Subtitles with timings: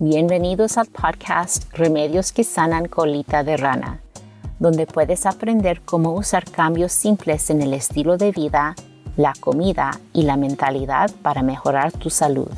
[0.00, 4.00] Bienvenidos al podcast Remedios que sanan colita de rana,
[4.60, 8.76] donde puedes aprender cómo usar cambios simples en el estilo de vida,
[9.16, 12.48] la comida y la mentalidad para mejorar tu salud.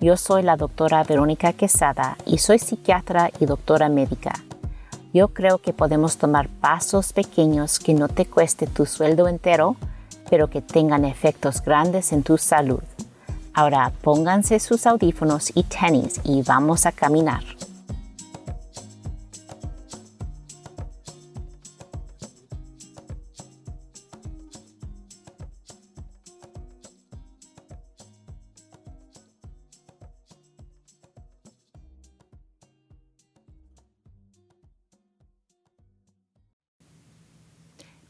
[0.00, 4.32] Yo soy la doctora Verónica Quesada y soy psiquiatra y doctora médica.
[5.14, 9.76] Yo creo que podemos tomar pasos pequeños que no te cueste tu sueldo entero,
[10.28, 12.82] pero que tengan efectos grandes en tu salud.
[13.52, 17.42] Ahora pónganse sus audífonos y tenis y vamos a caminar.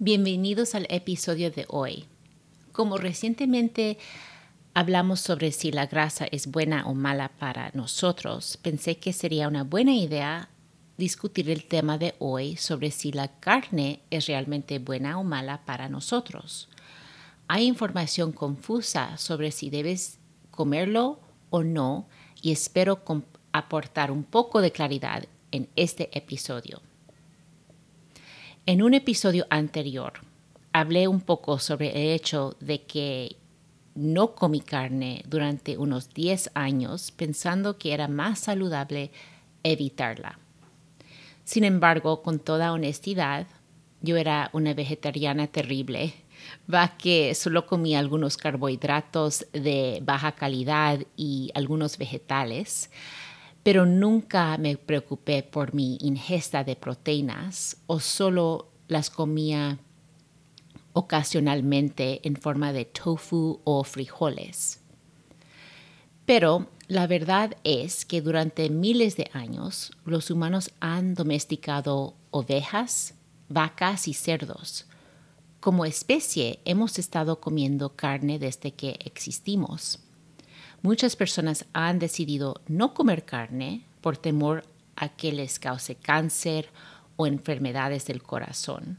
[0.02, 2.06] Bienvenidos al episodio de hoy.
[2.72, 3.98] Como recientemente
[4.74, 9.64] hablamos sobre si la grasa es buena o mala para nosotros, pensé que sería una
[9.64, 10.48] buena idea
[10.96, 15.88] discutir el tema de hoy sobre si la carne es realmente buena o mala para
[15.88, 16.68] nosotros.
[17.48, 20.18] Hay información confusa sobre si debes
[20.50, 21.18] comerlo
[21.48, 22.06] o no
[22.42, 23.02] y espero
[23.52, 26.80] aportar un poco de claridad en este episodio.
[28.66, 30.12] En un episodio anterior
[30.72, 33.36] hablé un poco sobre el hecho de que
[34.00, 39.10] no comí carne durante unos 10 años pensando que era más saludable
[39.62, 40.38] evitarla.
[41.44, 43.46] Sin embargo, con toda honestidad,
[44.00, 46.14] yo era una vegetariana terrible,
[46.72, 52.90] va que solo comía algunos carbohidratos de baja calidad y algunos vegetales,
[53.62, 59.78] pero nunca me preocupé por mi ingesta de proteínas o solo las comía
[60.92, 64.80] ocasionalmente en forma de tofu o frijoles.
[66.26, 73.14] Pero la verdad es que durante miles de años los humanos han domesticado ovejas,
[73.48, 74.86] vacas y cerdos.
[75.60, 79.98] Como especie hemos estado comiendo carne desde que existimos.
[80.82, 84.64] Muchas personas han decidido no comer carne por temor
[84.96, 86.70] a que les cause cáncer
[87.16, 88.98] o enfermedades del corazón.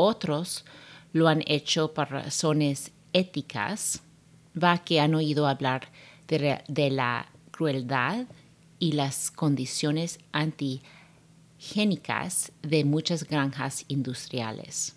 [0.00, 0.64] Otros
[1.12, 4.00] lo han hecho por razones éticas,
[4.56, 5.88] va que han oído hablar
[6.28, 8.28] de, la crueldad
[8.78, 14.94] y las condiciones antigénicas de muchas granjas industriales.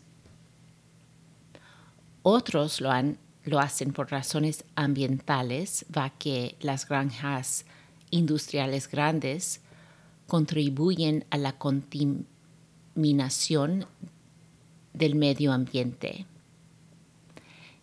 [2.22, 7.66] Otros lo, han, lo hacen por razones ambientales, va que las granjas
[8.12, 9.62] industriales grandes
[10.28, 13.88] contribuyen a la contaminación
[14.94, 16.26] del medio ambiente.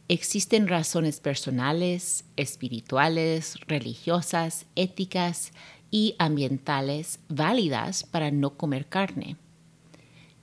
[0.09, 5.53] Existen razones personales, espirituales, religiosas, éticas
[5.91, 9.37] y ambientales válidas para no comer carne.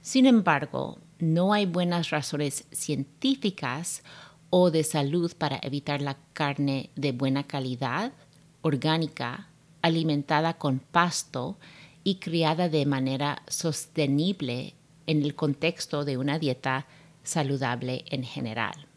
[0.01, 4.03] Sin embargo, no hay buenas razones científicas
[4.51, 8.13] o de salud para evitar la carne de buena calidad,
[8.61, 9.49] orgánica,
[9.81, 11.57] alimentada con pasto
[12.03, 14.75] y criada de manera sostenible
[15.07, 16.87] en el contexto de una dieta
[17.23, 18.87] saludable en general.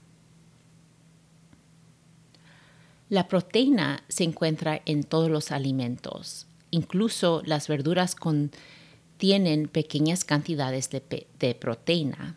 [3.08, 11.26] La proteína se encuentra en todos los alimentos, incluso las verduras contienen pequeñas cantidades de,
[11.38, 12.36] de proteína,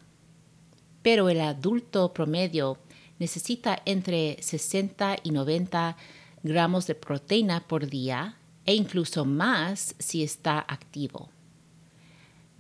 [1.02, 2.78] pero el adulto promedio
[3.20, 5.98] necesita entre 60 y 90
[6.44, 11.30] gramos de proteína por día e incluso más si está activo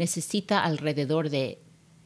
[0.01, 1.59] necesita alrededor de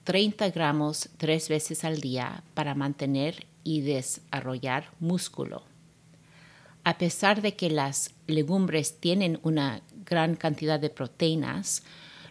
[0.03, 5.63] 30 gramos tres veces al día para mantener y desarrollar músculo.
[6.83, 11.83] A pesar de que las legumbres tienen una gran cantidad de proteínas,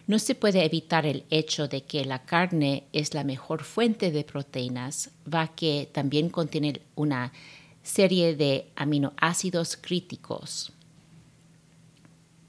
[0.05, 4.23] no se puede evitar el hecho de que la carne es la mejor fuente de
[4.23, 7.33] proteínas, va que también contiene una
[7.81, 10.71] serie de aminoácidos críticos.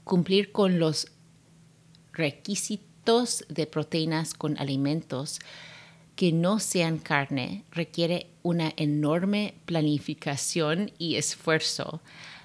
[0.03, 1.07] Cumplir con los
[2.13, 2.85] requisitos
[3.47, 5.39] de proteínas con alimentos
[6.17, 12.01] que no sean carne requiere una enorme planificación y esfuerzo,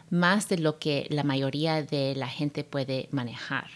[0.08, 3.70] más de lo que la mayoría de la gente puede manejar.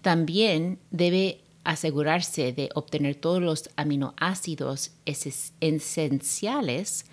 [0.00, 4.92] También debe asegurarse de obtener todos los aminoácidos
[5.60, 7.04] esenciales,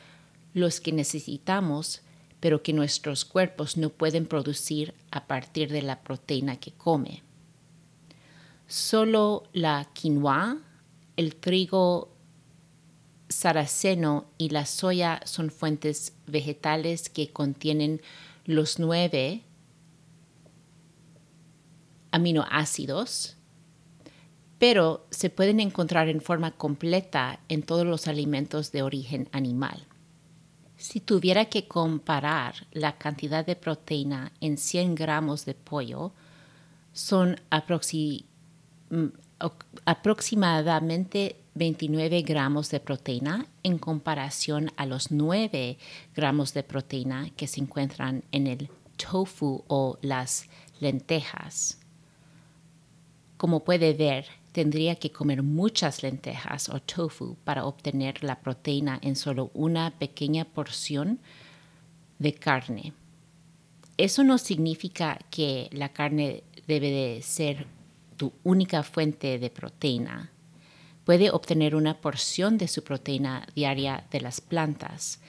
[0.53, 2.01] los que necesitamos,
[2.39, 7.23] pero que nuestros cuerpos no pueden producir a partir de la proteína que come.
[8.71, 10.57] Solo la quinoa,
[11.17, 12.15] el trigo
[13.27, 18.01] saraceno y la soya son fuentes vegetales que contienen
[18.45, 19.43] los nueve
[22.11, 23.35] aminoácidos,
[24.57, 29.85] pero se pueden encontrar en forma completa en todos los alimentos de origen animal.
[30.77, 36.13] Si tuviera que comparar la cantidad de proteína en 100 gramos de pollo,
[36.93, 38.30] son mm,
[39.85, 45.77] aproximadamente 29 gramos de proteína en comparación a los 9
[46.15, 50.47] gramos de proteína que se encuentran en el tofu o las
[50.79, 51.79] lentejas.
[53.37, 59.15] Como puede ver, tendría que comer muchas lentejas o tofu para obtener la proteína en
[59.15, 61.19] solo una pequeña porción
[62.19, 62.93] de carne.
[63.97, 67.67] Eso no significa que la carne debe de ser
[68.21, 70.29] tu única fuente de proteína.
[71.05, 75.19] Puede obtener una porción de su proteína diaria de las plantas,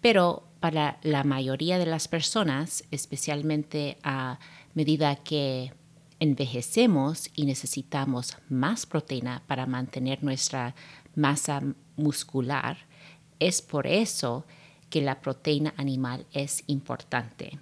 [0.00, 4.38] pero para la mayoría de las personas, especialmente a
[4.72, 5.74] medida que
[6.18, 10.74] envejecemos y necesitamos más proteína para mantener nuestra
[11.14, 11.60] masa
[11.96, 12.78] muscular,
[13.40, 14.46] es por eso
[14.88, 17.58] que la proteína animal es importante.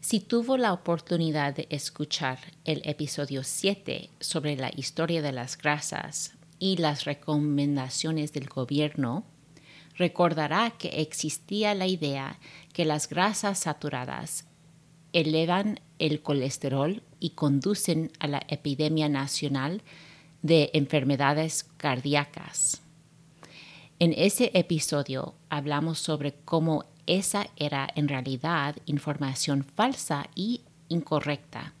[0.00, 6.32] Si tuvo la oportunidad de escuchar el episodio 7 sobre la historia de las grasas
[6.58, 9.24] y las recomendaciones del gobierno,
[9.96, 12.38] recordará que existía la idea
[12.72, 14.46] que las grasas saturadas
[15.12, 19.82] elevan el colesterol y conducen a la epidemia nacional
[20.40, 22.80] de enfermedades cardíacas.
[23.98, 31.74] En ese episodio hablamos sobre cómo esa era en realidad información falsa y incorrecta.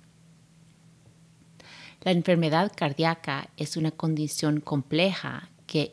[2.02, 5.92] La enfermedad cardíaca es una condición compleja que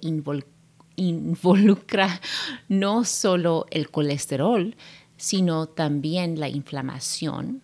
[0.96, 2.22] involucra
[2.68, 4.76] no solo el colesterol,
[5.18, 7.62] sino también la inflamación,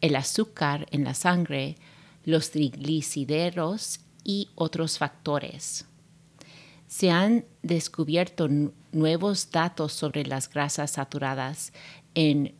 [0.00, 1.76] el azúcar en la sangre,
[2.24, 5.86] los triglicéridos y otros factores.
[6.86, 8.48] Se han descubierto
[8.96, 11.72] nuevos datos sobre las grasas saturadas
[12.14, 12.54] en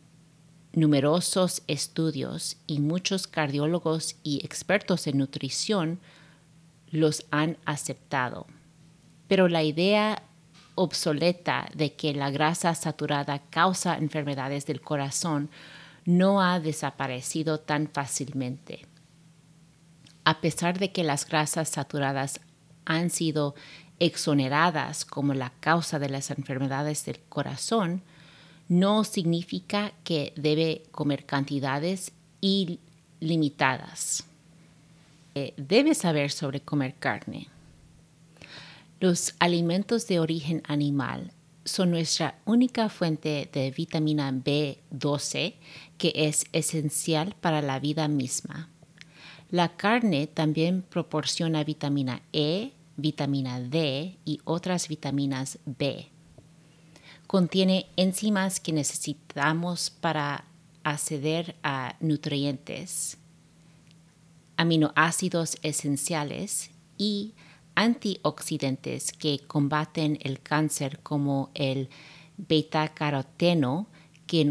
[0.72, 5.98] numerosos estudios y muchos cardiólogos y expertos en nutrición
[6.90, 8.46] los han aceptado.
[9.26, 10.22] Pero la idea
[10.74, 15.50] obsoleta de que la grasa saturada causa enfermedades del corazón
[16.04, 18.86] no ha desaparecido tan fácilmente.
[20.24, 22.40] A pesar de que las grasas saturadas
[22.84, 23.54] han sido
[24.00, 28.02] exoneradas como la causa de las enfermedades del corazón,
[28.69, 34.25] no significa que debe comer cantidades ilimitadas.
[35.34, 37.48] Eh, debe saber sobre comer carne.
[39.00, 41.32] Los alimentos de origen animal
[41.64, 45.54] son nuestra única fuente de vitamina B12
[45.99, 48.70] que es esencial para la vida misma.
[49.50, 56.08] La carne también proporciona vitamina E, vitamina D y otras vitaminas B.
[57.26, 60.44] Contiene enzimas que necesitamos para
[60.84, 63.19] acceder a nutrientes,
[64.56, 67.34] aminoácidos esenciales y
[67.75, 71.90] antioxidantes que combaten el cáncer como el
[72.37, 73.88] beta-caroteno
[74.26, 74.49] que,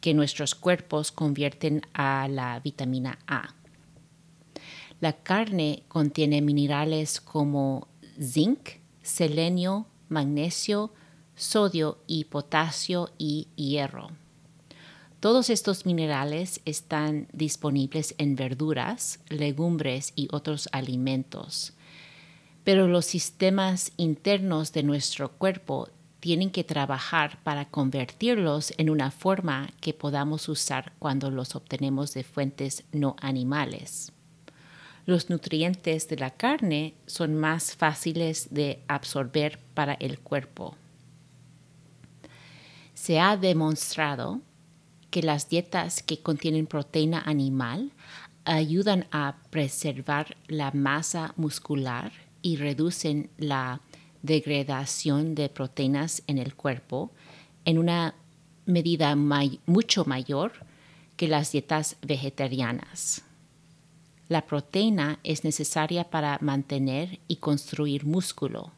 [0.00, 3.55] que nuestros cuerpos convierten a la vitamina A.
[5.00, 7.88] La carne contiene minerales como
[8.20, 8.70] zinc,
[9.02, 10.92] selenio, magnesio,
[11.34, 14.08] sodio y potasio y hierro.
[15.20, 21.76] Todos estos minerales están disponibles en verduras, legumbres y otros alimentos
[22.66, 25.88] pero los sistemas internos de nuestro cuerpo
[26.18, 32.24] tienen que trabajar para convertirlos en una forma que podamos usar cuando los obtenemos de
[32.24, 34.10] fuentes no animales.
[35.06, 40.76] Los nutrientes de la carne son más fáciles de absorber para el cuerpo.
[42.92, 44.40] Se ha demostrado
[45.10, 47.92] que las dietas que contienen proteína animal
[48.44, 52.10] ayudan a preservar la masa muscular
[52.42, 53.80] y reducen la
[54.22, 57.12] degradación de proteínas en el cuerpo
[57.64, 58.14] en una
[58.66, 60.52] medida mucho mayor
[61.16, 63.25] que las dietas vegetarianas.
[64.28, 68.72] La proteína es necesaria para mantener y construir músculo.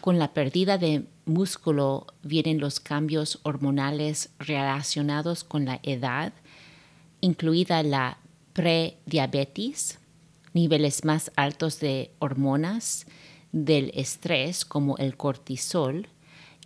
[0.00, 6.32] Con la pérdida de músculo vienen los cambios hormonales relacionados con la edad,
[7.20, 8.16] incluida la
[8.54, 9.98] prediabetes,
[10.54, 13.06] niveles más altos de hormonas
[13.52, 16.08] del estrés como el cortisol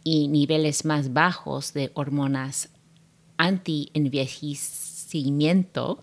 [0.04, 2.68] y niveles más bajos de hormonas
[3.38, 6.00] anti-envejecimiento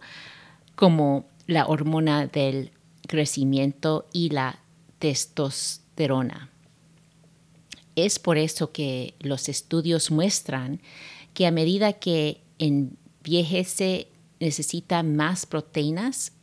[0.75, 2.71] como la hormona del
[3.07, 4.59] crecimiento y la
[4.99, 6.51] testosterona.
[7.95, 10.79] Es por eso que los estudios muestran
[11.33, 16.33] que a medida que envejece necesita más proteínas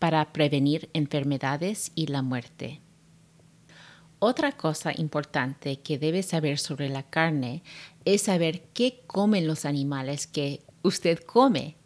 [0.00, 2.80] para prevenir enfermedades y la muerte.
[4.18, 7.62] Otra cosa importante que debe saber sobre la carne
[8.04, 11.76] es saber qué comen los animales que usted come.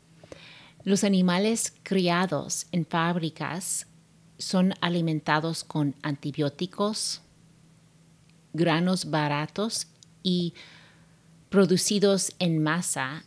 [0.85, 3.87] Los animales criados en fábricas
[4.37, 7.23] son alimentados con antibióticos,
[8.53, 9.87] granos baratos
[10.23, 10.53] y
[11.49, 13.25] producidos en masa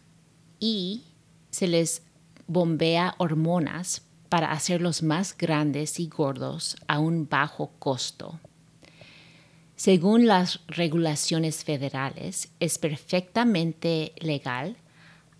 [0.59, 1.05] y
[1.49, 2.03] se les
[2.45, 8.39] bombea hormonas para hacerlos más grandes y gordos a un bajo costo.
[9.75, 14.77] Según las regulaciones federales, es perfectamente legal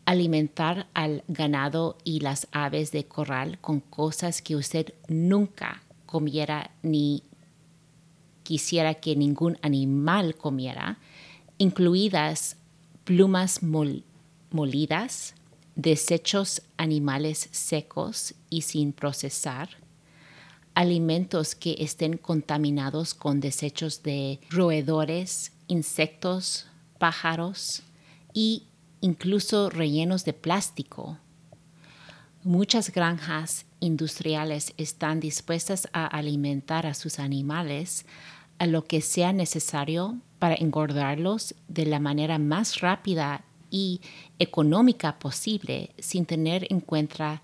[0.07, 7.23] alimentar al ganado y las aves de corral con cosas que usted nunca comiera ni
[8.43, 10.97] quisiera que ningún animal comiera,
[11.57, 12.55] incluidas
[13.03, 13.59] plumas
[14.51, 15.35] molidas,
[15.75, 19.71] desechos animales secos y sin procesar,
[20.73, 26.65] alimentos que estén contaminados con desechos de roedores, insectos,
[26.97, 27.83] pájaros
[28.33, 28.63] y
[29.01, 31.17] incluso rellenos de plástico.
[32.43, 38.05] Muchas granjas industriales están dispuestas a alimentar a sus animales
[38.59, 44.01] a lo que sea necesario para engordarlos de la manera más rápida y
[44.39, 47.41] económica posible sin tener en cuenta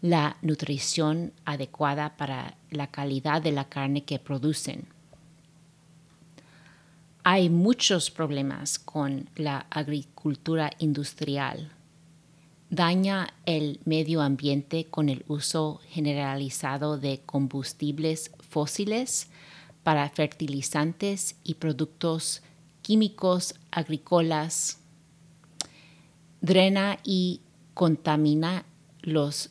[0.00, 4.86] la nutrición adecuada para la calidad de la carne que producen.
[7.22, 11.70] Hay muchos problemas con la agricultura industrial.
[12.70, 19.28] Daña el medio ambiente con el uso generalizado de combustibles fósiles
[19.82, 22.40] para fertilizantes y productos
[22.80, 24.78] químicos agrícolas.
[26.40, 27.42] Drena y
[27.74, 28.64] contamina
[29.02, 29.50] los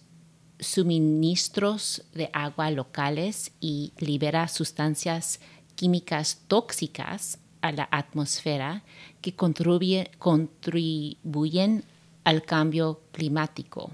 [0.60, 5.40] suministros de agua locales y libera sustancias
[5.76, 8.84] químicas tóxicas a la atmósfera
[9.22, 11.84] que contribuyen
[12.24, 13.92] al cambio climático.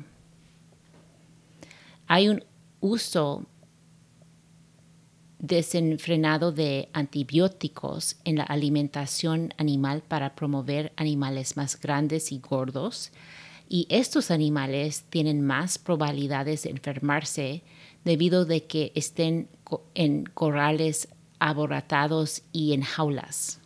[2.08, 2.44] Hay un
[2.80, 3.46] uso
[5.40, 13.12] desenfrenado de antibióticos en la alimentación animal para promover animales más grandes y gordos,
[13.68, 17.64] y estos animales tienen más probabilidades de enfermarse
[18.04, 19.50] debido de que estén
[19.96, 21.08] en corrales
[21.40, 23.60] aboratados y en jaulas.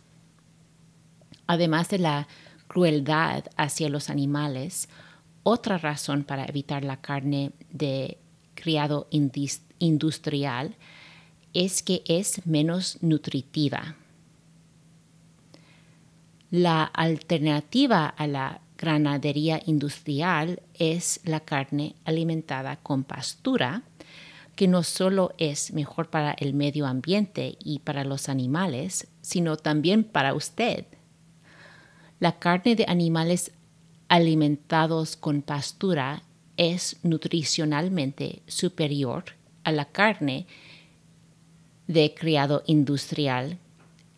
[1.46, 2.28] Además de la
[2.68, 4.88] crueldad hacia los animales,
[5.42, 8.18] otra razón para evitar la carne de
[8.54, 9.08] criado
[9.78, 10.76] industrial
[11.52, 13.96] es que es menos nutritiva.
[16.50, 23.82] La alternativa a la ganadería industrial es la carne alimentada con pastura,
[24.60, 30.04] que no solo es mejor para el medio ambiente y para los animales, sino también
[30.04, 30.84] para usted.
[32.18, 33.52] La carne de animales
[34.08, 36.24] alimentados con pastura
[36.58, 39.24] es nutricionalmente superior
[39.64, 40.46] a la carne
[41.86, 43.56] de criado industrial,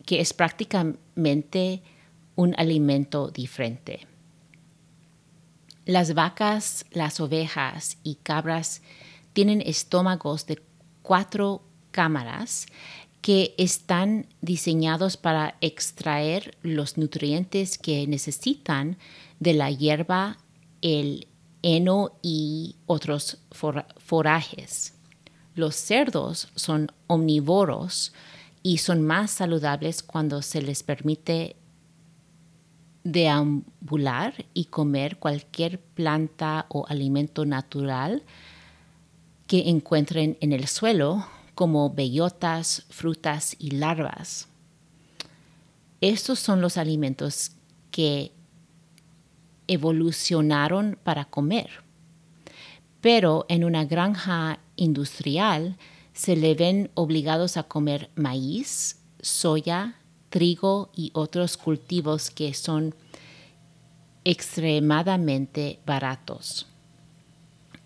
[0.05, 1.83] que es prácticamente
[2.35, 4.07] un alimento diferente.
[5.85, 8.81] Las vacas, las ovejas y cabras
[9.33, 10.61] tienen estómagos de
[11.01, 12.65] cuatro cámaras
[13.21, 18.97] que están diseñados para extraer los nutrientes que necesitan
[19.39, 20.37] de la hierba,
[20.81, 21.27] el
[21.61, 24.93] heno y otros forajes.
[25.55, 28.13] Los cerdos son omnívoros
[28.61, 31.55] y son más saludables cuando se les permite
[33.03, 38.23] deambular y comer cualquier planta o alimento natural
[39.47, 44.47] que encuentren en el suelo, como bellotas, frutas y larvas.
[46.01, 47.51] Estos son los alimentos
[47.91, 48.31] que
[49.67, 51.83] evolucionaron para comer.
[53.01, 55.77] Pero en una granja industrial
[56.13, 59.95] se le ven obligados a comer maíz, soya,
[60.29, 62.95] trigo y otros cultivos que son
[64.23, 66.67] extremadamente baratos.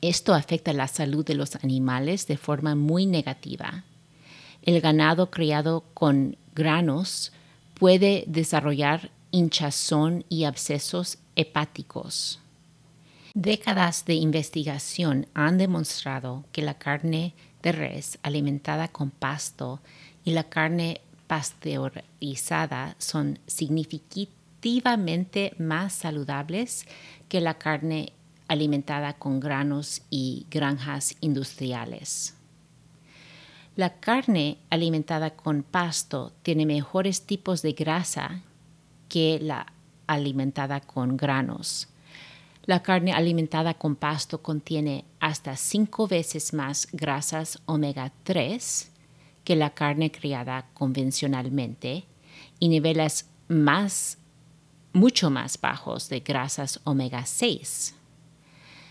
[0.01, 3.83] Esto afecta la salud de los animales de forma muy negativa.
[4.61, 7.31] El ganado criado con granos
[7.73, 12.39] puede desarrollar hinchazón y abscesos hepáticos.
[13.33, 19.79] Décadas de investigación han demostrado que la carne de res alimentada con pasto
[20.23, 26.85] y la carne pasteurizada son significativamente más saludables
[27.29, 28.13] que la carne
[28.47, 32.35] alimentada con granos y granjas industriales.
[33.75, 38.41] La carne alimentada con pasto tiene mejores tipos de grasa
[39.07, 39.67] que la
[40.07, 41.87] alimentada con granos.
[42.65, 48.91] La carne alimentada con pasto contiene hasta cinco veces más grasas omega 3
[49.43, 52.05] que la carne criada convencionalmente
[52.59, 54.17] y niveles más,
[54.91, 57.96] mucho más bajos de grasas omega 6.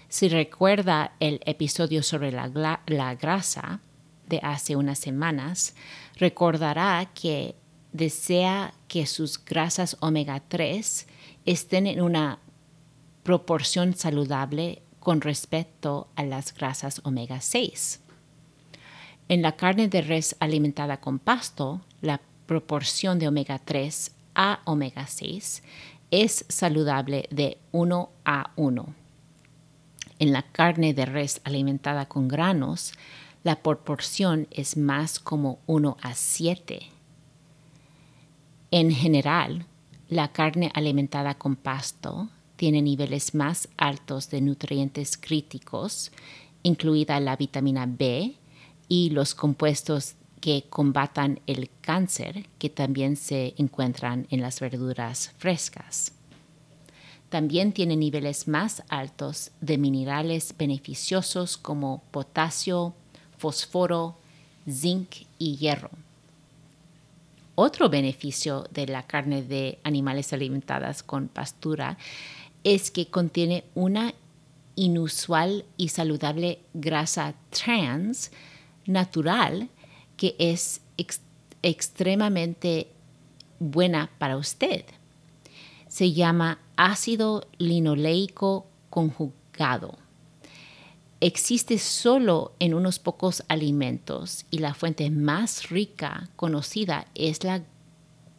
[0.08, 3.80] Si recuerda el episodio sobre la, grasa
[4.28, 5.74] de hace unas semanas,
[6.16, 7.56] recordará que
[7.92, 11.06] desea que sus grasas omega 3
[11.44, 12.38] estén en una
[13.24, 18.00] proporción saludable con respecto a las grasas omega 6.
[19.28, 25.08] En la carne de res alimentada con pasto, la proporción de omega 3 a omega
[25.08, 25.62] 6
[26.12, 29.05] es saludable de 1 a 1.
[30.18, 32.92] En la carne de res alimentada con granos,
[33.44, 36.80] la proporción es más como 1 a 7.
[38.70, 39.66] En general,
[40.08, 46.10] la carne alimentada con pasto tiene niveles más altos de nutrientes críticos,
[46.62, 48.36] incluida la vitamina B,
[48.88, 56.15] y los compuestos que combatan el cáncer que también se encuentran en las verduras frescas.
[57.28, 62.94] También tiene niveles más altos de minerales beneficiosos como potasio,
[63.38, 64.16] fósforo,
[64.68, 65.90] zinc y hierro.
[67.54, 71.96] Otro beneficio de la carne de animales alimentadas con pastura
[72.64, 74.14] es que contiene una
[74.74, 78.30] inusual y saludable grasa trans
[78.84, 79.70] natural
[80.16, 80.82] que es
[81.62, 82.88] extremadamente
[83.58, 84.84] buena para usted.
[85.88, 89.98] Se llama ácido linoleico conjugado.
[91.20, 97.62] Existe solo en unos pocos alimentos y la fuente más rica conocida es la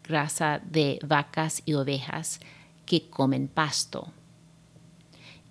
[0.03, 2.39] grasa de vacas y ovejas
[2.85, 4.11] que comen pasto.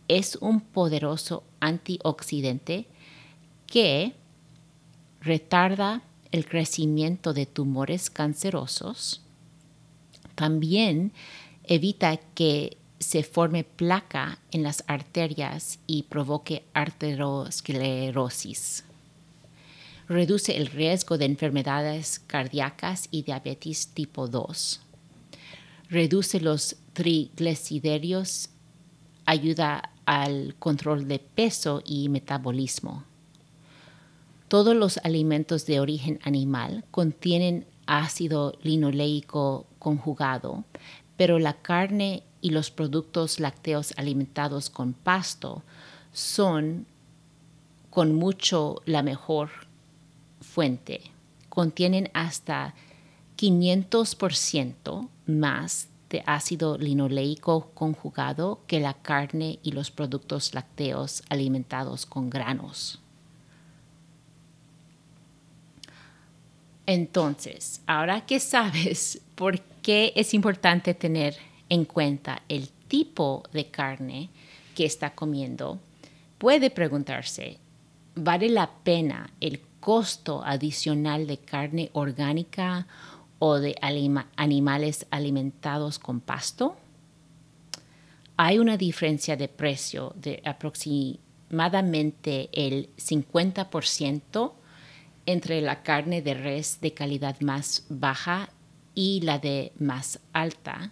[0.09, 2.87] Es un poderoso antioxidante
[3.66, 4.14] que
[5.20, 9.22] retarda el crecimiento de tumores cancerosos,
[10.37, 11.12] también
[11.66, 18.85] evita que se forme placa en las arterias y provoque arteriosclerosis.
[20.09, 24.81] Reduce el riesgo de enfermedades cardíacas y diabetes tipo 2.
[25.90, 28.48] Reduce los triglicéridos,
[29.24, 33.05] ayuda al control de peso y metabolismo
[34.48, 40.64] todos los alimentos de origen animal contienen ácido linoleico conjugado,
[41.16, 45.62] pero la carne y los productos lácteos alimentados con pasto
[46.12, 46.87] son
[47.90, 49.50] con mucho la mejor
[50.40, 51.00] fuente.
[51.48, 52.74] Contienen hasta
[53.38, 62.31] 500% más de ácido linoleico conjugado que la carne y los productos lácteos alimentados con
[62.31, 63.00] granos.
[66.87, 71.37] Entonces, ahora que sabes por qué es importante tener
[71.68, 74.31] en cuenta el tipo de carne
[74.75, 75.79] que está comiendo,
[76.38, 77.59] puede preguntarse,
[78.14, 82.88] ¿vale la pena el costo adicional de carne orgánica
[83.38, 83.77] o de
[84.37, 86.77] animales alimentados con pasto?
[88.37, 94.53] Hay una diferencia de precio de aproximadamente el 50%
[95.27, 98.51] entre la carne de res de calidad más baja
[98.96, 100.90] y la de más alta,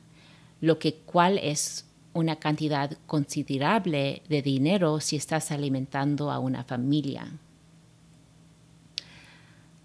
[0.60, 7.32] lo que cual es una cantidad considerable de dinero si estás alimentando a una familia.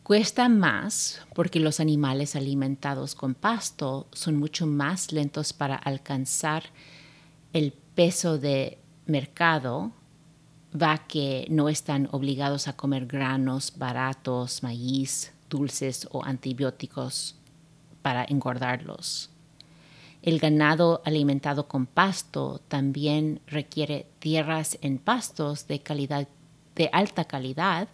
[0.03, 6.63] Cuesta más porque los animales alimentados con pasto son mucho más lentos para alcanzar
[7.53, 9.91] el peso de mercado
[10.79, 17.38] va que no están obligados a comer granos baratos, maíz, dulces o antibióticos
[18.01, 19.29] para engordarlos.
[20.21, 26.27] El ganado alimentado con pasto también requiere tierras en pastos de calidad
[26.75, 27.89] de alta calidad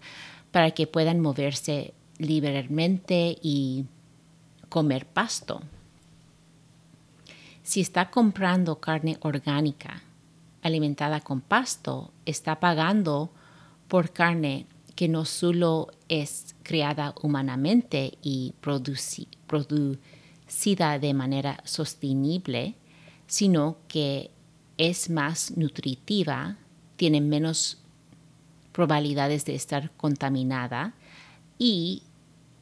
[0.51, 3.85] para que puedan moverse libremente y
[4.69, 5.61] comer pasto.
[7.63, 10.03] Si está comprando carne orgánica,
[10.61, 13.31] alimentada con pasto está pagando
[13.87, 18.53] por carne que no solo es creada humanamente y
[19.47, 22.75] producida de manera sostenible,
[23.27, 24.31] sino que
[24.77, 26.57] es más nutritiva,
[26.97, 27.77] tiene menos
[28.71, 30.93] probabilidades de estar contaminada
[31.57, 32.03] y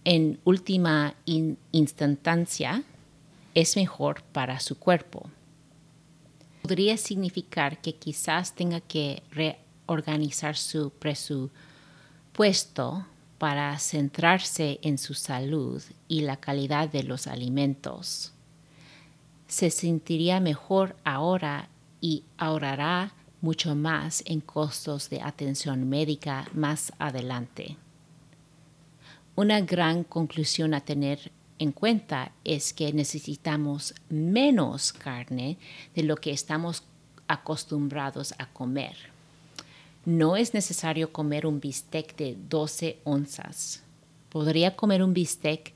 [0.06, 1.16] en última
[1.72, 2.84] instancia
[3.56, 5.30] es mejor para su cuerpo.
[6.62, 11.52] Podría significar que quizás tenga que reorganizar su presupuesto
[13.44, 18.32] para centrarse en su salud y la calidad de los alimentos.
[19.50, 21.68] Se sentiría mejor ahora
[22.00, 27.76] y ahorrará mucho más en costos de atención médica más adelante.
[29.36, 31.30] Una gran conclusión a tener
[31.60, 35.58] en cuenta es que necesitamos menos carne
[35.94, 36.84] de lo que estamos
[37.28, 39.13] acostumbrados a comer.
[40.06, 43.84] No es necesario comer un bistec de 12 onzas.
[44.30, 45.74] Podría comer un bistec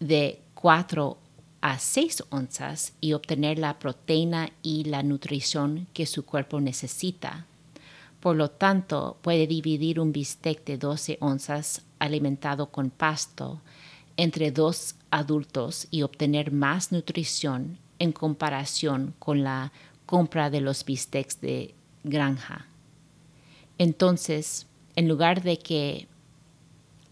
[0.00, 1.18] de 4
[1.60, 7.46] a 6 onzas y obtener la proteína y la nutrición que su cuerpo necesita.
[8.20, 13.60] Por lo tanto, puede dividir un bistec de 12 onzas alimentado con pasto
[14.16, 19.72] entre dos adultos y obtener más nutrición en comparación con la
[20.06, 22.66] compra de los bistecs de granja.
[23.78, 26.06] Entonces, en lugar de que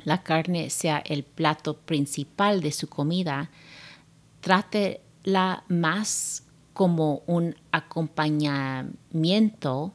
[0.05, 3.51] la carne sea el plato principal de su comida,
[4.41, 9.93] trátela más como un acompañamiento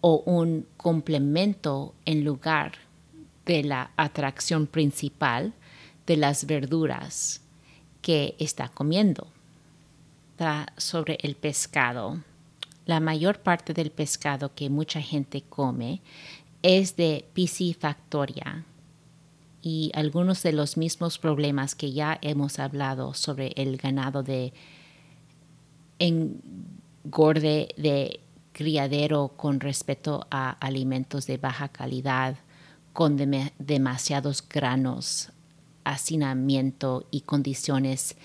[0.00, 2.72] o un complemento en lugar
[3.46, 5.54] de la atracción principal
[6.06, 7.40] de las verduras
[8.02, 9.26] que está comiendo.
[10.78, 12.22] sobre el pescado.
[12.86, 16.02] La mayor parte del pescado que mucha gente come
[16.62, 18.64] es de piscifactoria.
[19.62, 24.54] Y algunos de los mismos problemas que ya hemos hablado sobre el ganado de
[25.98, 28.20] engorde de
[28.52, 32.36] criadero con respecto a alimentos de baja calidad,
[32.92, 33.16] con
[33.58, 35.30] demasiados granos,
[35.84, 38.16] hacinamiento y condiciones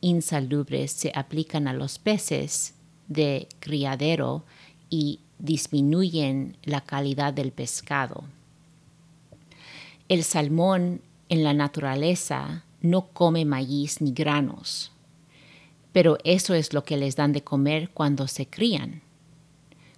[0.00, 2.73] insalubres se aplican a los peces
[3.08, 4.44] de criadero
[4.90, 8.24] y disminuyen la calidad del pescado.
[10.08, 14.92] El salmón en la naturaleza no come maíz ni granos,
[15.92, 19.02] pero eso es lo que les dan de comer cuando se crían.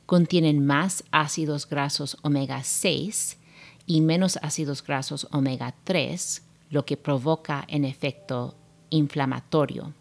[0.06, 3.38] Contienen más ácidos grasos omega 6
[3.86, 8.54] y menos ácidos grasos omega 3, lo que provoca en efecto
[8.90, 9.92] inflamatorio.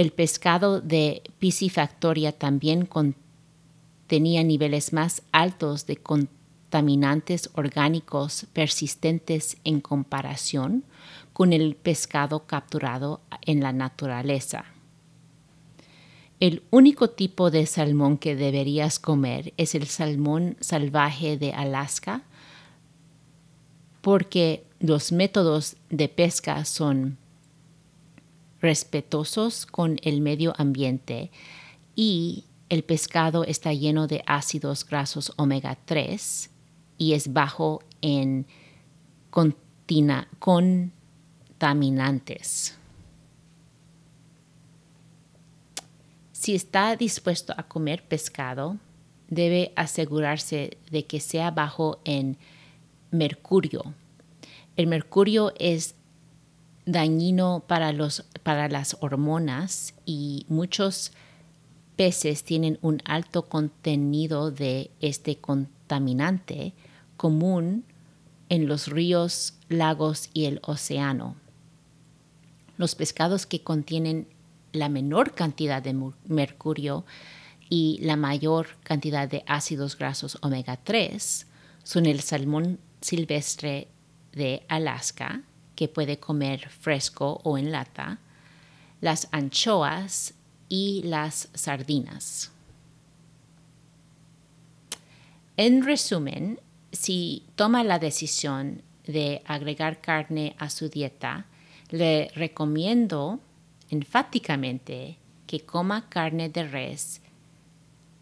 [0.00, 2.88] El pescado de piscifactoria también
[4.06, 10.84] tenía niveles más altos de contaminantes orgánicos persistentes en comparación
[11.34, 14.64] con el pescado capturado en la naturaleza.
[16.38, 22.22] El único tipo de salmón que deberías comer es el salmón salvaje de Alaska,
[24.00, 27.18] porque los métodos de pesca son
[28.60, 31.30] respetuosos con el medio ambiente
[31.94, 36.50] y el pescado está lleno de ácidos grasos omega 3
[36.98, 38.46] y es bajo en
[40.38, 42.76] contaminantes.
[46.32, 48.78] Si está dispuesto a comer pescado,
[49.28, 52.38] debe asegurarse de que sea bajo en
[53.10, 53.94] mercurio.
[54.76, 55.94] El mercurio es
[56.92, 61.12] dañino para, los, para las hormonas y muchos
[61.96, 66.72] peces tienen un alto contenido de este contaminante
[67.16, 67.84] común
[68.48, 71.36] en los ríos, lagos y el océano.
[72.76, 74.26] Los pescados que contienen
[74.72, 77.04] la menor cantidad de mercurio
[77.68, 81.46] y la mayor cantidad de ácidos grasos omega 3
[81.84, 83.88] son el salmón silvestre
[84.32, 85.42] de Alaska,
[85.80, 88.18] que puede comer fresco o en lata,
[89.00, 90.34] las anchoas
[90.68, 92.52] y las sardinas.
[95.56, 96.60] En resumen,
[96.92, 101.46] si toma la decisión de agregar carne a su dieta,
[101.88, 103.40] le recomiendo
[103.88, 105.16] enfáticamente
[105.46, 107.22] que coma carne de res,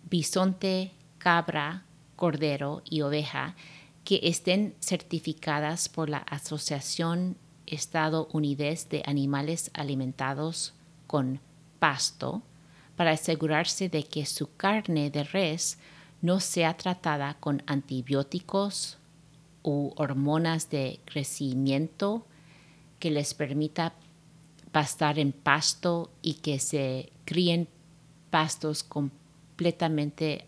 [0.09, 1.83] bisonte, cabra,
[2.15, 3.57] cordero y oveja
[4.05, 7.37] que estén certificadas por la Asociación
[7.71, 10.75] Estadounidense de Animales Alimentados
[11.07, 11.41] con
[11.79, 12.43] Pasto
[12.97, 15.79] para asegurarse de que su carne de res
[16.21, 18.99] no sea tratada con antibióticos
[19.63, 22.27] u hormonas de crecimiento
[22.99, 23.95] que les permita
[24.73, 27.69] pastar en pasto y que se críen
[28.31, 30.47] pastos completamente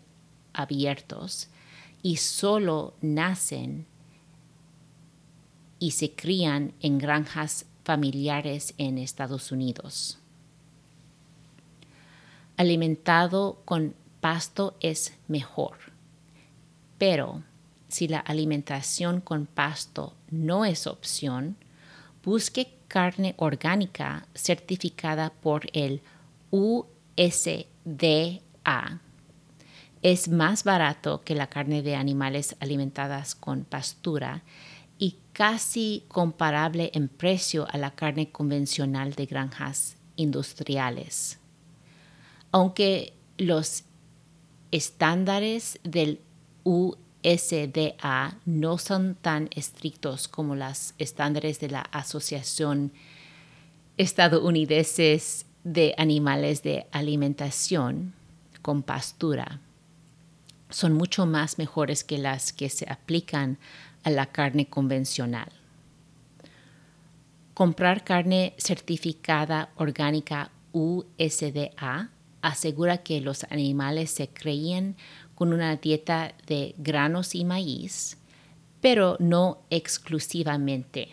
[0.53, 1.49] abiertos
[2.03, 3.87] y solo nacen
[5.81, 10.19] y se crían en granjas familiares en Estados Unidos.
[12.55, 15.77] Alimentado con pasto es mejor,
[16.99, 17.41] pero
[17.87, 21.57] si la alimentación con pasto no es opción,
[22.23, 26.01] busque carne orgánica certificada por el
[26.51, 26.91] USDA.
[30.03, 34.43] Es más barato que la carne de animales alimentadas con pastura
[35.33, 41.39] casi comparable en precio a la carne convencional de granjas industriales.
[42.51, 43.83] Aunque los
[44.71, 46.19] estándares del
[46.63, 52.91] USDA no son tan estrictos como los estándares de la Asociación
[53.97, 55.21] Estadounidense
[55.63, 58.13] de Animales de Alimentación
[58.61, 59.59] con Pastura.
[60.69, 63.57] Son mucho más mejores que las que se aplican
[64.03, 65.51] a la carne convencional.
[67.53, 72.09] Comprar carne certificada orgánica USDA
[72.41, 74.95] asegura que los animales se críen
[75.35, 78.17] con una dieta de granos y maíz,
[78.79, 81.09] pero no exclusivamente.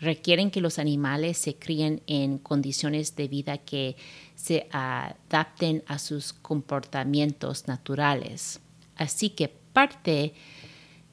[0.00, 3.96] Requieren que los animales se críen en condiciones de vida que
[4.34, 8.60] se adapten a sus comportamientos naturales.
[8.96, 10.34] Así que parte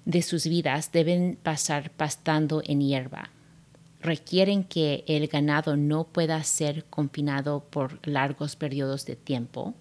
[0.06, 3.30] de sus vidas deben pasar pastando en hierba
[4.02, 9.74] requieren que el ganado no pueda ser confinado por largos periodos de tiempo.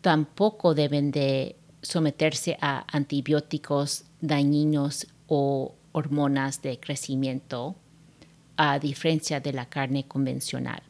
[0.00, 7.76] Tampoco deben de someterse a antibióticos dañinos o hormonas de crecimiento,
[8.56, 10.82] a diferencia de la carne convencional.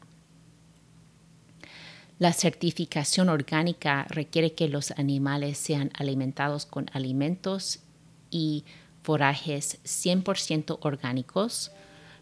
[2.19, 7.81] La certificación orgánica requiere que los animales sean alimentados con alimentos
[8.31, 8.65] y
[9.03, 11.73] forajes 100% orgánicos,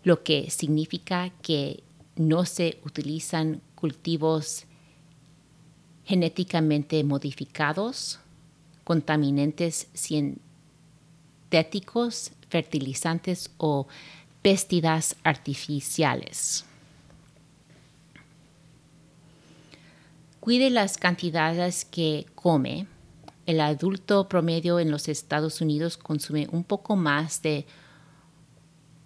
[0.05, 1.83] lo que significa que
[2.17, 4.67] no se utilizan cultivos
[6.05, 8.21] genéticamente modificados,
[8.85, 13.89] contaminantes sintéticos, fertilizantes o
[14.43, 16.65] pesticidas artificiales.
[20.39, 22.87] Cuide las cantidades que come.
[23.47, 27.65] El adulto promedio en los Estados Unidos consume un poco más de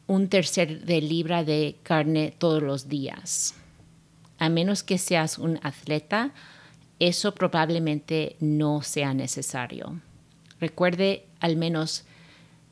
[0.06, 3.54] un tercer de libra de carne todos los días.
[4.38, 6.32] A menos que seas un atleta,
[6.98, 10.00] eso probablemente no sea necesario.
[10.58, 12.04] Recuerde al menos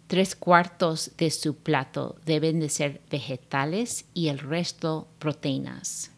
[0.07, 6.11] tres cuartos de su plato deben de ser vegetales y el resto proteínas.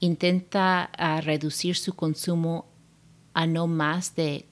[0.00, 2.66] Intenta ah, reducir su consumo
[3.34, 4.46] a no más de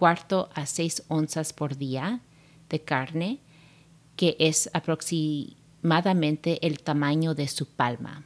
[0.00, 2.20] cuarto a seis onzas por día
[2.70, 3.38] de carne
[4.16, 8.24] que es aproximadamente el tamaño de su palma.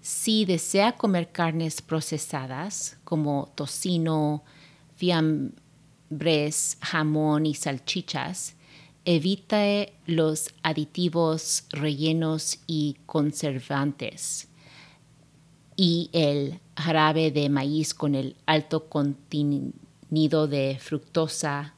[0.00, 4.44] Si desea comer carnes procesadas como tocino,
[4.94, 8.54] fiambres, jamón y salchichas,
[9.04, 14.53] evite los aditivos rellenos y conservantes
[15.76, 21.74] y el jarabe de maíz con el alto contenido de fructosa,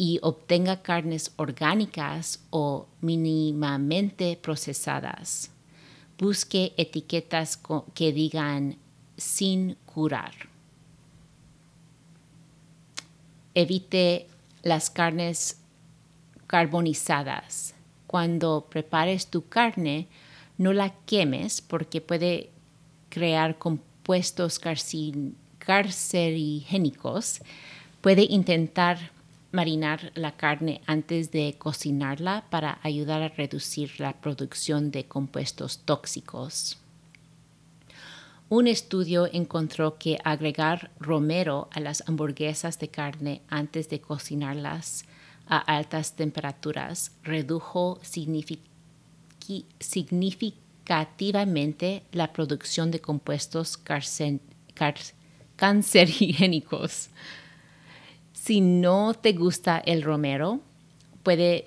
[0.00, 5.50] y obtenga carnes orgánicas o mínimamente procesadas.
[6.18, 7.60] Busque etiquetas
[7.94, 8.76] que digan
[9.16, 10.32] sin curar.
[13.54, 14.28] Evite
[14.62, 15.60] las carnes
[16.46, 17.74] carbonizadas.
[18.06, 20.06] Cuando prepares tu carne,
[20.58, 22.50] no la quemes porque puede
[23.08, 27.40] crear compuestos carcinogénicos.
[28.00, 29.10] Puede intentar
[29.50, 36.78] marinar la carne antes de cocinarla para ayudar a reducir la producción de compuestos tóxicos.
[38.50, 45.04] Un estudio encontró que agregar romero a las hamburguesas de carne antes de cocinarlas
[45.46, 48.68] a altas temperaturas redujo significativamente
[52.12, 53.78] la producción de compuestos
[55.56, 57.10] cancerígenicos.
[58.32, 60.60] Si no te gusta el romero,
[61.22, 61.66] puede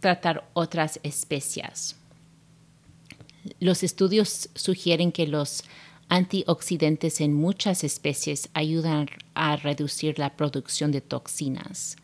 [0.00, 1.96] tratar otras especias.
[3.58, 5.64] los estudios sugieren que los
[6.08, 11.96] antioxidantes en muchas especies ayudan a reducir la producción de toxinas.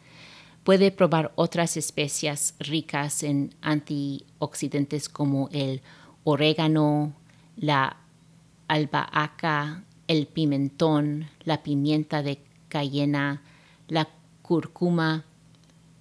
[0.68, 5.80] Puede probar otras especias ricas en antioxidantes como el
[6.24, 7.14] orégano,
[7.56, 7.96] la
[8.66, 13.40] albahaca, el pimentón, la pimienta de cayena,
[13.88, 14.10] la
[14.42, 15.24] cúrcuma,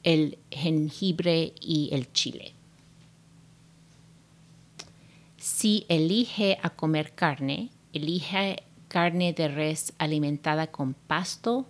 [0.03, 2.51] el jengibre y el chile.
[5.37, 11.67] Si elige a comer carne, elige carne de res alimentada con pasto,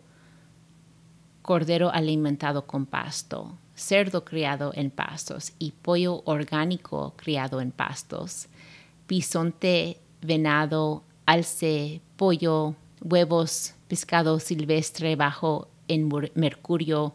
[1.47, 8.49] cordero alimentado con pasto, cerdo criado en pastos y pollo orgánico criado en pastos,
[9.07, 17.13] bisonte, venado, alce, pollo, huevos, pescado silvestre bajo en mercurio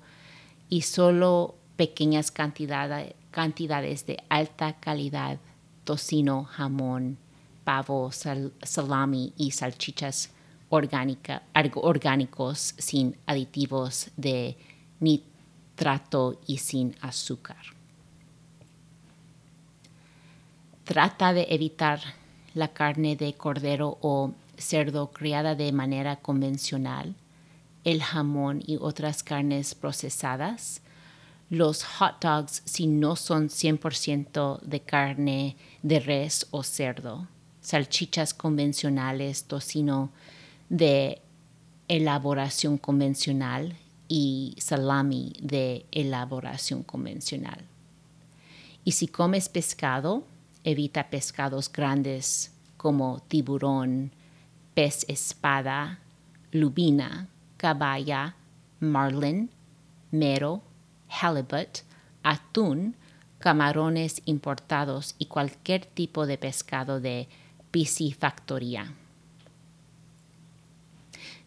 [0.70, 5.40] y solo pequeñas cantidades de alta calidad,
[5.84, 7.18] tocino, jamón,
[7.64, 8.10] pavo,
[8.62, 10.30] salami y salchichas
[10.72, 14.56] orgánicos sin aditivos de
[15.00, 17.58] nitrato y sin azúcar.
[20.84, 22.00] Trata de evitar
[22.54, 27.14] la carne de cordero o cerdo criada de manera convencional,
[27.84, 30.80] el jamón y otras carnes procesadas,
[31.50, 37.26] los hot dogs si no son 100% de carne de res o cerdo,
[37.60, 40.10] salchichas convencionales, tocino
[40.72, 41.20] de
[41.86, 43.76] elaboración convencional
[44.08, 47.60] y salami de elaboración convencional.
[48.82, 50.24] Y si comes pescado,
[50.64, 54.12] evita pescados grandes como tiburón,
[54.72, 55.98] pez espada,
[56.52, 58.34] lubina, caballa,
[58.80, 59.50] marlin,
[60.10, 60.62] mero,
[61.10, 61.80] halibut,
[62.22, 62.96] atún,
[63.38, 67.28] camarones importados y cualquier tipo de pescado de
[67.70, 68.94] piscifactoría.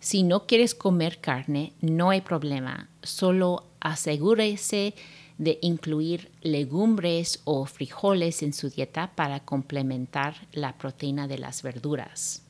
[0.06, 4.94] Si no quieres comer carne, no hay problema, solo asegúrese
[5.40, 12.44] de incluir legumbres o frijoles en su dieta para complementar la proteína de las verduras.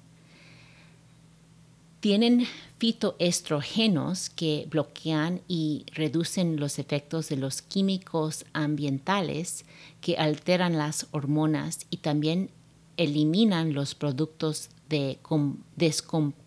[2.02, 2.46] Tienen
[2.78, 9.64] fitoestrógenos que bloquean y reducen los efectos de los químicos ambientales
[10.02, 12.50] que alteran las hormonas y también
[12.98, 15.20] eliminan los productos de
[15.78, 16.45] descomposición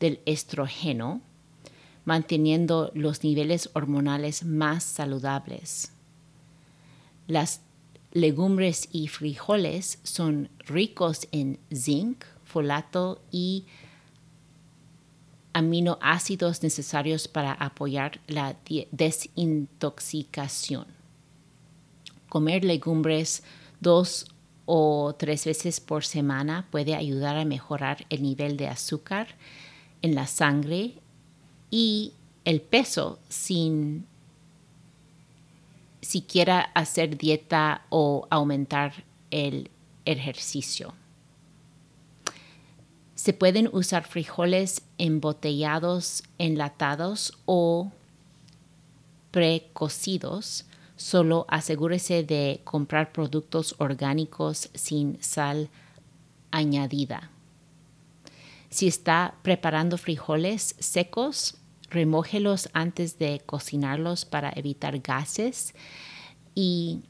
[0.00, 1.20] del estrógeno
[2.06, 5.92] manteniendo los niveles hormonales más saludables.
[7.26, 7.60] Las
[8.12, 13.64] legumbres y frijoles son ricos en zinc, folato y
[15.52, 18.56] aminoácidos necesarios para apoyar la
[18.92, 20.86] desintoxicación.
[22.28, 23.42] Comer legumbres
[23.80, 24.26] dos
[24.66, 29.28] o tres veces por semana puede ayudar a mejorar el nivel de azúcar
[30.02, 30.94] en la sangre
[31.70, 32.12] y
[32.44, 34.06] el peso sin
[36.02, 39.70] siquiera hacer dieta o aumentar el
[40.04, 40.94] ejercicio.
[43.14, 47.90] Se pueden usar frijoles embotellados, enlatados o
[49.30, 50.64] precocidos.
[50.96, 55.68] Solo asegúrese de comprar productos orgánicos sin sal
[56.50, 57.30] añadida.
[58.70, 61.58] Si está preparando frijoles secos,
[61.90, 65.74] remójelos antes de cocinarlos para evitar gases
[66.54, 67.02] y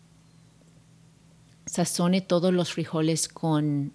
[1.65, 3.93] sazone todos los frijoles con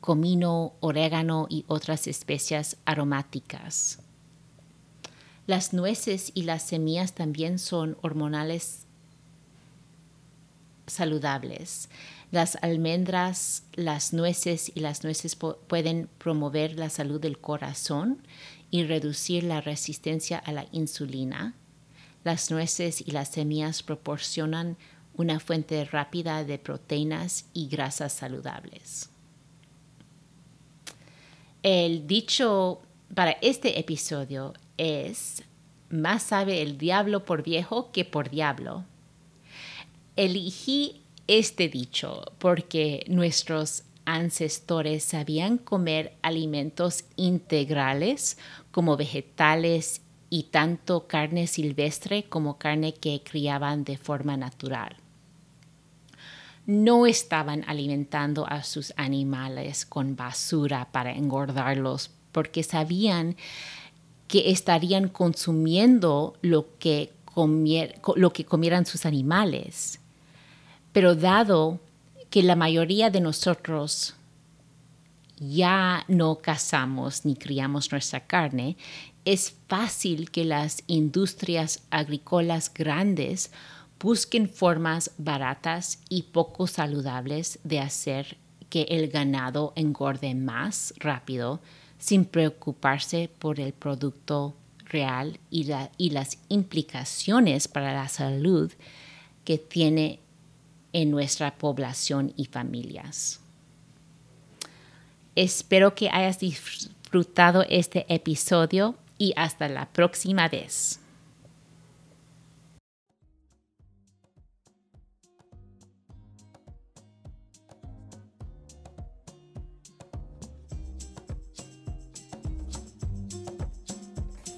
[0.00, 3.98] comino, orégano y otras especias aromáticas.
[5.46, 8.85] Las nueces y las semillas también son hormonales
[10.96, 11.88] saludables.
[12.32, 18.18] Las almendras, las nueces y las nueces pueden promover la salud del corazón
[18.70, 21.54] y reducir la resistencia a la insulina.
[22.24, 24.76] Las nueces y las semillas proporcionan
[25.14, 29.08] una fuente rápida de proteínas y grasas saludables.
[31.62, 32.82] El dicho
[33.14, 35.42] para este episodio es,
[35.88, 38.84] más sabe el diablo por viejo que por diablo.
[40.16, 48.38] Elegí este dicho porque nuestros ancestores sabían comer alimentos integrales
[48.70, 50.00] como vegetales
[50.30, 54.96] y tanto carne silvestre como carne que criaban de forma natural.
[56.66, 63.36] No estaban alimentando a sus animales con basura para engordarlos porque sabían
[64.28, 67.12] que estarían consumiendo lo que,
[68.16, 70.00] lo que comieran sus animales.
[70.96, 71.78] Pero dado
[72.30, 74.14] que la mayoría de nosotros
[75.38, 78.78] ya no cazamos ni criamos nuestra carne,
[79.26, 83.52] es fácil que las industrias agrícolas grandes
[84.00, 88.38] busquen formas baratas y poco saludables de hacer
[88.70, 91.60] que el ganado engorde más rápido
[91.98, 98.72] sin preocuparse por el producto real y, las implicaciones para la salud
[99.44, 100.20] que tiene
[100.96, 103.38] en nuestra población y familias.
[105.34, 111.00] Espero que hayas disfrutado este episodio y hasta la próxima vez.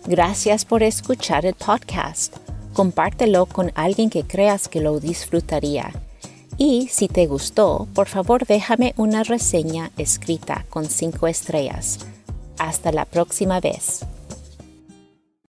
[0.06, 2.36] Gracias por escuchar el podcast.
[2.74, 5.92] Compártelo con alguien que creas que lo disfrutaría
[6.58, 12.00] y si te gustó, por favor déjame una reseña escrita con cinco estrellas.
[12.58, 14.04] Hasta la próxima vez.